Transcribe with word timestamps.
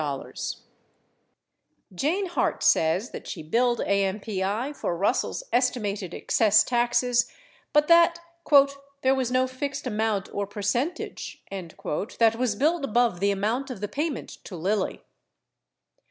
25 0.03 0.35
Jane 1.93 2.25
Hart 2.25 2.63
says 2.63 3.11
that 3.11 3.27
she 3.27 3.43
billed 3.43 3.81
AMPI 3.81 4.75
for 4.75 4.97
Russell's 4.97 5.43
estimated 5.53 6.15
ex 6.15 6.33
cess 6.33 6.63
taxes, 6.63 7.27
but 7.71 7.87
that 7.87 8.19
"there 9.03 9.13
was 9.13 9.29
no 9.31 9.45
fixed 9.45 9.85
amount 9.85 10.27
or 10.33 10.47
percentage" 10.47 11.43
that 11.51 12.35
was 12.35 12.55
billed 12.55 12.83
above 12.83 13.19
the 13.19 13.29
amount 13.29 13.69
of 13.69 13.79
the 13.79 13.87
payment 13.87 14.39
to 14.43 14.55
Lilly. 14.55 15.03